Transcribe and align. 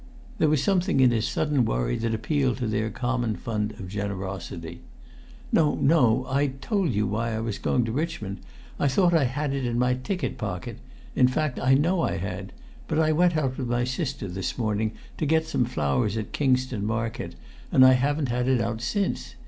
There 0.39 0.49
was 0.49 0.63
something 0.63 0.99
in 0.99 1.11
his 1.11 1.27
sudden 1.27 1.63
worry 1.63 1.95
that 1.97 2.15
appealed 2.15 2.57
to 2.57 2.65
their 2.65 2.89
common 2.89 3.35
fund 3.35 3.73
of 3.73 3.87
generosity. 3.87 4.81
"No, 5.51 5.75
no! 5.75 6.25
I 6.27 6.47
told 6.59 6.91
you 6.93 7.05
why 7.05 7.35
I 7.35 7.39
was 7.39 7.59
going 7.59 7.85
to 7.85 7.91
Richmond. 7.91 8.39
I 8.79 8.87
thought 8.87 9.13
I 9.13 9.25
had 9.25 9.53
it 9.53 9.63
in 9.63 9.77
my 9.77 9.93
ticket 9.93 10.39
pocket. 10.39 10.79
In 11.15 11.27
fact, 11.27 11.59
I 11.59 11.75
know 11.75 12.01
I 12.01 12.17
had; 12.17 12.51
but 12.87 12.97
I 12.97 13.11
went 13.11 13.35
with 13.35 13.59
my 13.67 13.83
sister 13.83 14.27
this 14.27 14.57
morning 14.57 14.93
to 15.19 15.27
get 15.27 15.45
some 15.45 15.65
flowers 15.65 16.17
at 16.17 16.33
Kingston 16.33 16.83
market, 16.83 17.35
and 17.71 17.85
I 17.85 17.93
haven't 17.93 18.29
had 18.29 18.47
it 18.47 18.59
out 18.59 18.81
since. 18.81 19.35